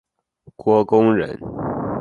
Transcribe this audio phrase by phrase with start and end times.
[0.57, 1.37] 郭躬人。